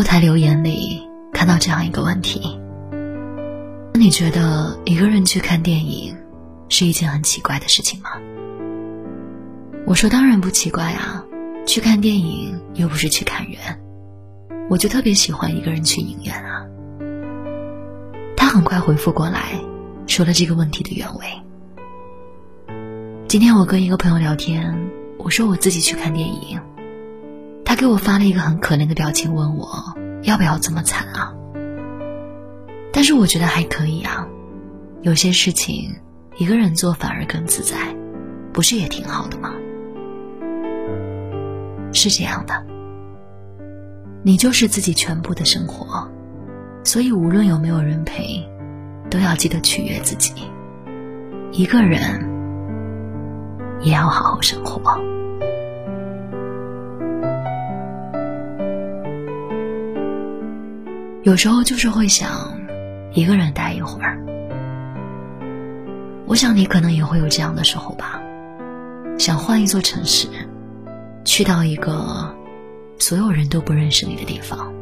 [0.00, 2.58] 后台留言里看到这样一个问题：
[3.92, 6.16] 那你觉得一个人去看电影
[6.70, 8.08] 是一件很奇怪的事情吗？
[9.84, 11.22] 我说当然不奇怪啊，
[11.66, 13.58] 去看电影又不是去看人，
[14.70, 16.64] 我就特别喜欢一个人去影院啊。
[18.38, 19.60] 他很快回复过来，
[20.06, 21.26] 说了这个问题的原委。
[23.28, 24.74] 今天我跟一个朋友聊天，
[25.18, 26.58] 我说我自己去看电影，
[27.70, 31.32] 他给我发了一个很可怜的表情，问我要不要这么惨啊？
[32.92, 34.26] 但是我觉得还可以啊，
[35.02, 35.94] 有些事情
[36.36, 37.76] 一个人做反而更自在，
[38.52, 39.52] 不是也挺好的吗？
[41.92, 42.66] 是这样的，
[44.24, 46.10] 你就是自己全部的生活，
[46.82, 48.44] 所以无论有没有人陪，
[49.08, 50.32] 都要记得取悦自己。
[51.52, 52.28] 一个人
[53.80, 55.00] 也要好好生活。
[61.22, 62.58] 有时候就是会想
[63.12, 64.24] 一个人待一会儿。
[66.26, 68.18] 我想你可能也会有这样的时候吧，
[69.18, 70.28] 想换一座城市。
[71.22, 72.34] 去到一个
[72.98, 74.72] 所有人都不认识你的地方，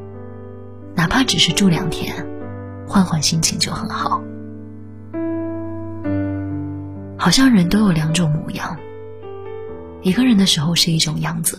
[0.94, 2.14] 哪怕只是住两天，
[2.86, 4.22] 换换心情就很好。
[7.18, 8.76] 好像人都有两种模样，
[10.02, 11.58] 一个人的时候是一种样子，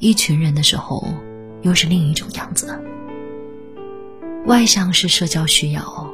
[0.00, 1.06] 一群人的时候
[1.62, 2.76] 又是另一种样子。
[4.50, 6.12] 外向是社交需要，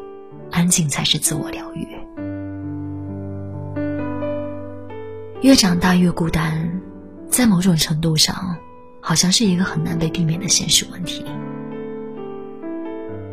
[0.50, 1.88] 安静才是自我疗愈。
[5.40, 6.70] 越长大越孤单。
[7.30, 8.54] 在某种程度上，
[9.00, 11.24] 好像是一个很难被避免的现实问题。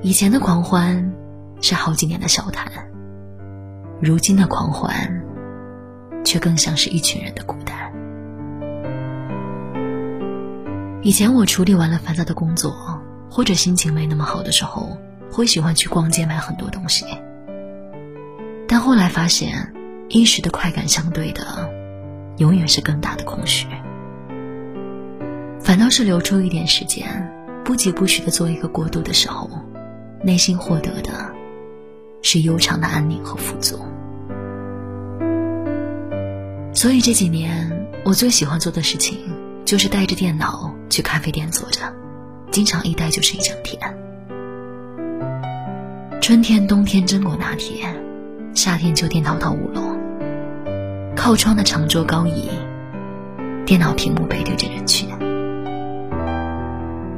[0.02, 1.14] 以前的狂欢
[1.60, 2.72] 是好几年的笑谈，
[4.02, 5.22] 如今的狂欢
[6.24, 7.92] 却更像是一群人的孤单。
[11.02, 13.02] 以前我处理完了烦躁的工作，
[13.34, 14.96] 或者心情没那么好的时候，
[15.32, 17.04] 会喜欢去逛街买很多东西。
[18.68, 19.74] 但后来发现，
[20.08, 21.44] 一时的快感相对的，
[22.38, 23.66] 永远是更大的空虚。
[25.60, 27.28] 反倒是留出一点时间，
[27.66, 29.50] 不疾不徐的做一个过渡的时候，
[30.22, 31.34] 内心获得的
[32.22, 33.80] 是悠长的安宁和富足。
[36.72, 39.18] 所以这几年，我最喜欢做的事情
[39.66, 41.82] 就是带着电脑去咖啡店坐着，
[42.54, 43.80] 经常一待就是一整天。
[46.22, 47.84] 春天、冬天榛果拿铁，
[48.54, 49.98] 夏天、秋天桃桃乌龙。
[51.16, 52.52] 靠窗的长桌高椅，
[53.66, 55.10] 电脑屏幕背对着人群。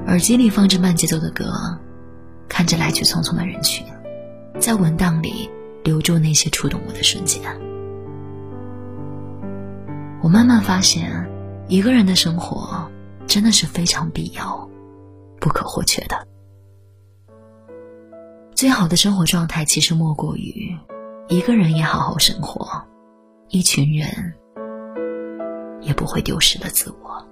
[0.07, 1.51] 耳机里放着慢节奏的歌，
[2.47, 3.85] 看着来去匆匆的人群，
[4.57, 5.49] 在文档里
[5.83, 7.41] 留住那些触动我的瞬间。
[10.21, 11.29] 我慢慢发现，
[11.67, 12.89] 一个人的生活
[13.27, 14.69] 真的是非常必要、
[15.45, 16.27] 不可或缺的。
[18.55, 20.75] 最好的生活状态，其实莫过于
[21.27, 22.83] 一个人也好好生活，
[23.49, 24.33] 一群人
[25.81, 27.23] 也不会丢失了自我。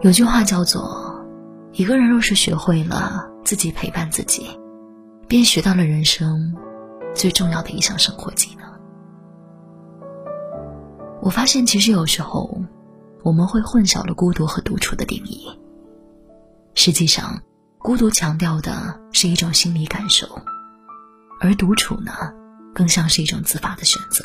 [0.00, 1.24] 有句话叫做
[1.70, 4.58] ：“一个人若是学会了自己陪伴自己，
[5.28, 6.52] 便学到了人生
[7.14, 8.66] 最重要的一项生活技能。”
[11.26, 12.56] 我发现，其实有时候
[13.24, 15.44] 我们会混淆了孤独和独处的定义。
[16.76, 17.42] 实际上，
[17.78, 20.24] 孤独强调的是一种心理感受，
[21.40, 22.12] 而独处呢，
[22.72, 24.24] 更像是一种自发的选择。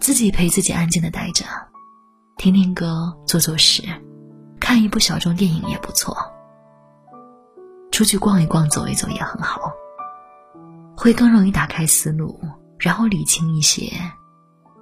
[0.00, 1.44] 自己陪自己安静的待着。
[2.36, 3.84] 听听歌，做做事，
[4.58, 6.16] 看一部小众电影也不错。
[7.92, 9.60] 出去逛一逛，走一走也很好，
[10.96, 12.40] 会更容易打开思路，
[12.80, 13.92] 然后理清一些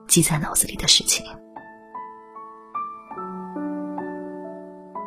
[0.08, 1.24] 记在脑子里的事情。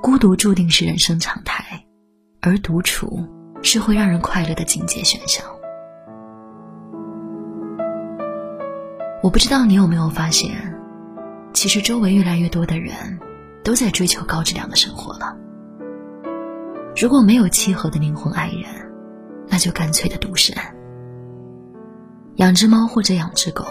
[0.02, 1.84] 孤独注定是人生常态，
[2.42, 3.28] 而独处
[3.62, 5.46] 是会让人快乐的境界选项。
[9.22, 10.52] 我不知道你有没有发现。
[11.54, 13.20] 其实周围越来越多的人，
[13.64, 15.38] 都在追求高质量的生活了。
[17.00, 18.64] 如果没有契合的灵魂爱人，
[19.48, 20.56] 那就干脆的独身。
[22.38, 23.66] 养只猫或者养只狗，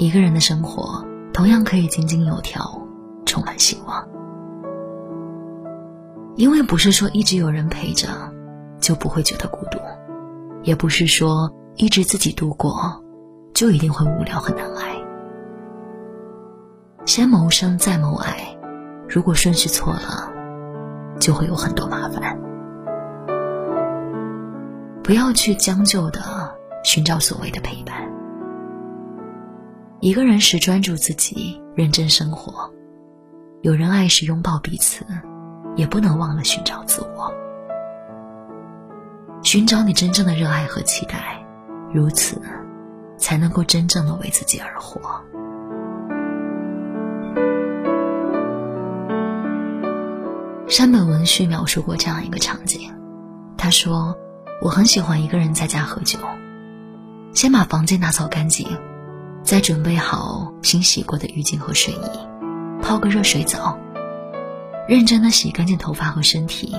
[0.00, 2.80] 一个人的生活同样可以井井有条，
[3.26, 4.08] 充满希望。
[6.36, 8.08] 因为不是说一直有人陪着，
[8.80, 9.78] 就不会觉得孤独，
[10.62, 13.04] 也不是说一直自己度过，
[13.52, 14.96] 就一定会无聊和难挨。
[17.04, 18.56] 先谋生，再谋爱。
[19.06, 20.32] 如果顺序错了，
[21.18, 22.40] 就会有很多麻烦。
[25.02, 26.22] 不要去将就的
[26.84, 28.09] 寻找所谓的陪伴。
[30.00, 32.52] 一个人时专注自己，认真生活；
[33.60, 35.04] 有人爱时拥抱彼此，
[35.76, 37.30] 也不能忘了寻找自我。
[39.42, 41.38] 寻找你真正的热爱和期待，
[41.92, 42.40] 如此，
[43.18, 45.22] 才能够真正的为自己而活。
[50.66, 52.90] 山本文绪描述过这样一个场景，
[53.58, 54.16] 他说
[54.62, 56.18] ：“我很喜欢一个人在家喝酒，
[57.34, 58.66] 先把房间打扫干净，
[59.50, 63.76] 再准备好新洗过的浴巾和睡衣，泡个热水澡，
[64.86, 66.72] 认真的洗干净头发和身体，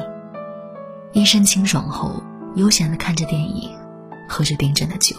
[1.12, 2.24] 一身清爽后，
[2.56, 3.78] 悠闲的看着电影，
[4.30, 5.18] 喝着冰镇的酒。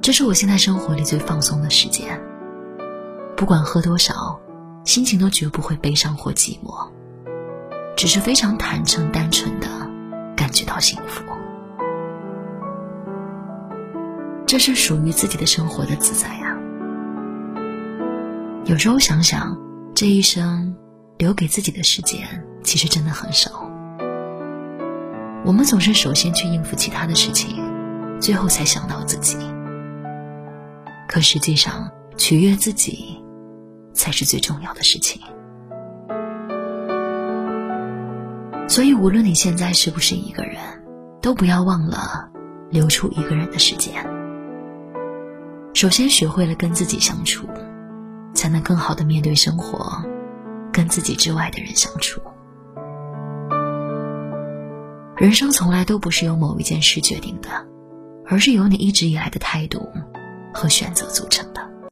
[0.00, 2.20] 这是我现在生活里最放松的时间，
[3.36, 4.36] 不管喝多少。”
[4.82, 6.88] 心情都绝不会悲伤或寂寞，
[7.96, 9.68] 只是非常坦诚、单纯的
[10.34, 11.22] 感觉到幸福。
[14.52, 16.54] 这是属于自己的生活的自在呀。
[18.66, 19.58] 有时候想想，
[19.94, 20.76] 这一生
[21.16, 22.28] 留给自己的时间
[22.62, 23.66] 其实真的很少。
[25.46, 27.64] 我们总是首先去应付其他的事情，
[28.20, 29.38] 最后才想到自己。
[31.08, 33.24] 可实际上，取悦自己。
[33.94, 35.22] 才是最重要的事情。
[38.68, 40.58] 所以，无论你现在是不是一个人，
[41.22, 42.28] 都不要忘了
[42.70, 44.04] 留出一个人的时间。
[45.74, 47.48] 首先，学会了跟自己相处，
[48.34, 50.00] 才能更好的面对生活，
[50.72, 52.20] 跟自己之外的人相处。
[55.16, 57.48] 人生从来都不是由某一件事决定的，
[58.26, 59.88] 而是由你一直以来的态度
[60.52, 61.71] 和选择组成的。